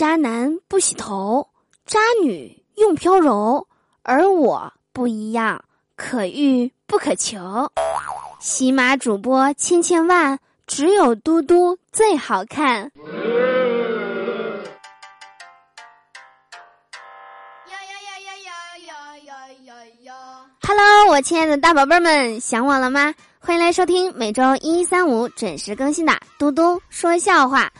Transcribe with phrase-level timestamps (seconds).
[0.00, 1.50] 渣男不洗头，
[1.84, 3.66] 渣女用飘柔，
[4.02, 5.62] 而我不一样，
[5.94, 7.70] 可遇不可求。
[8.38, 12.90] 喜马主播千千万，只有嘟嘟最好看。
[20.66, 23.14] Hello，我亲爱的大宝贝们，想我了吗？
[23.42, 27.72] 欢迎来收听每周一、三、五准时更新的嘟嘟说笑话。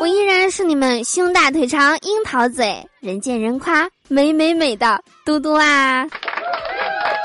[0.00, 6.08] 我依然是你们胸大腿长、樱桃嘴、人见人夸、美美美的嘟嘟啊！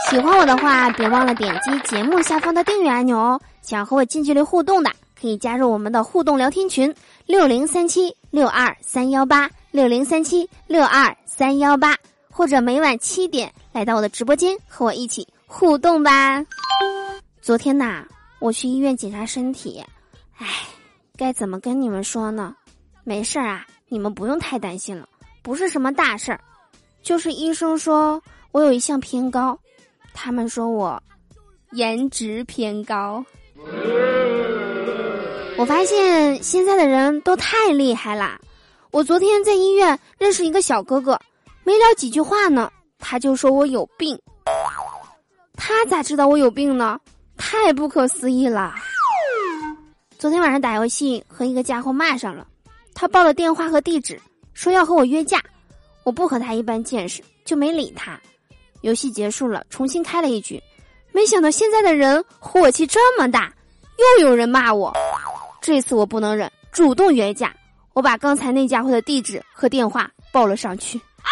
[0.09, 3.40] 喜欢我的话，别忘了点击节目下方的订阅按钮哦。
[3.62, 6.94] 想和我近距离互动的，可以加入我们的互动聊天群：
[7.26, 11.95] 六零三七六二三幺八六零三七六二三幺八，
[12.30, 13.50] 或者每晚七点。
[13.72, 16.44] 来到我的直播间和我一起互动吧。
[17.48, 18.04] 昨天呐，
[18.40, 19.82] 我去医院检查身体，
[20.38, 20.46] 唉，
[21.16, 22.54] 该怎么跟你们说呢？
[23.06, 25.08] 没事儿啊，你们不用太担心了，
[25.42, 26.42] 不是什么大事儿，
[27.02, 29.58] 就是医生说我有一项偏高，
[30.14, 31.02] 他们说我
[31.72, 33.23] 颜值偏高。
[35.58, 38.38] 我发现现在的人都太厉害啦！
[38.92, 41.18] 我昨天在医院认识一个小哥哥，
[41.64, 42.70] 没聊几句话呢。
[43.00, 44.20] 他就说我有病，
[45.56, 47.00] 他咋知道我有病呢？
[47.38, 48.74] 太不可思议了！
[50.18, 52.48] 昨天晚上打游戏和一个家伙骂上了，
[52.94, 54.20] 他报了电话和地址，
[54.54, 55.42] 说要和我约架。
[56.04, 58.20] 我不和他一般见识，就没理他。
[58.82, 60.62] 游戏结束了，重新开了一局，
[61.12, 63.54] 没想到现在的人火气这么大，
[64.20, 64.94] 又有人骂我。
[65.62, 67.54] 这次我不能忍，主动约架。
[67.94, 70.98] 我把刚才那家伙的地址和电话报了上去。
[71.22, 71.32] 啊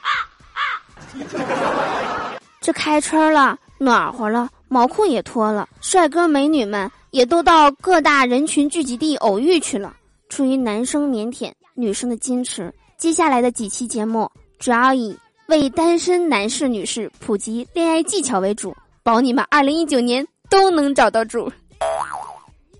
[0.00, 0.08] 啊
[0.54, 9.96] 啊这开春了，暖和了，毛裤也脱了，帅哥美女们也都到各大人群聚集地偶遇去了。
[10.28, 21.50] 出于男生腼腆，女生的矜持，接下来的几期节目主要以为单身男士、女士普及恋爱技巧为主，保你们二零一九年都能找到主。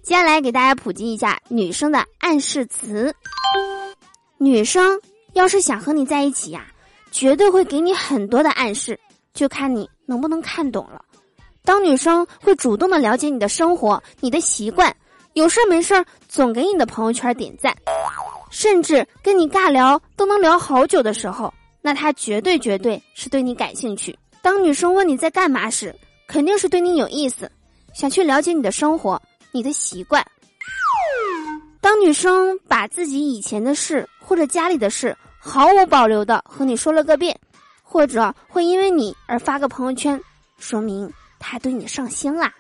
[0.03, 3.15] 接下来给大家普及一下女生的暗示词。
[4.39, 5.01] 女生
[5.33, 6.67] 要是想和你在一起呀。
[7.13, 8.99] 绝对会给你很多的暗示，
[9.33, 11.03] 就看你能不能看懂了。
[11.67, 14.95] 当女生会主动的了解你的生活、你的习惯，
[15.33, 17.77] 有事儿没事儿总给你的朋友圈点赞，
[18.51, 24.17] 甚至跟你尬聊都能聊好久的时候，那她绝对绝对是对你感兴趣。
[24.41, 25.93] 当女生问你在干嘛时，
[26.29, 27.51] 肯定是对你有意思，
[27.93, 30.25] 想去了解你的生活、你的习惯。
[31.81, 35.15] 当女生把自己以前的事或者家里的事。
[35.39, 37.39] 毫无保留的和你说了个遍，
[37.81, 40.21] 或者会因为你而发个朋友圈，
[40.59, 42.53] 说明他对你上心啦。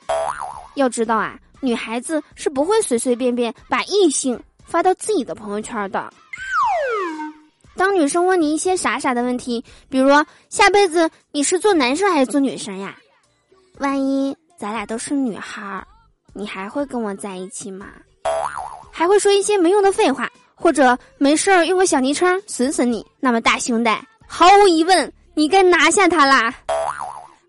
[0.74, 6.12] 要知道啊，女孩子是不会随随便便把异性发到自己的朋友圈的。
[7.76, 10.10] 当女生问你一些傻傻的问题，比如
[10.48, 12.96] 下辈子你是做男生还是做女生呀？
[13.78, 15.84] 万一咱俩都是女孩，
[16.32, 17.86] 你还会跟我在一起吗？
[18.90, 20.28] 还会说一些没用的废话。
[20.58, 23.90] 或者没事儿用个小昵称损损你，那么大兄弟，
[24.26, 26.50] 毫无疑问，你该拿下他啦。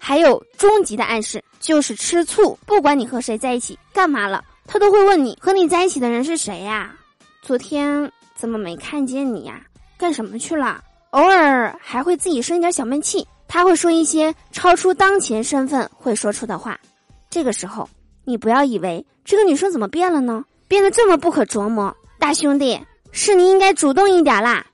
[0.07, 6.95] 还有终极的暗示就是吃醋，不管你和谁在一起，干嘛了，他都会问你和你在一起的人是谁呀？
[7.41, 9.59] 昨天怎么没看见你呀？
[9.97, 10.81] 干什么去了？
[11.09, 16.79] 偶尔还会自己生一点小闷气，他会说一些超出当前身份会说出的话。
[17.29, 17.89] 这个时候，
[18.23, 20.41] 你不要以为这个女生怎么变了呢？
[20.69, 22.79] 变得这么不可琢磨，大兄弟。
[23.11, 24.65] 是你应该主动一点啦。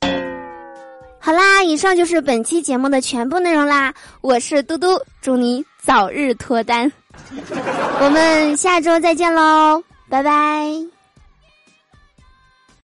[1.34, 3.92] 好啦，以上就是本期节目的全部内容啦。
[4.22, 6.92] 我是嘟嘟，祝你早日脱单。
[8.02, 10.93] 我们下周再见喽，拜拜。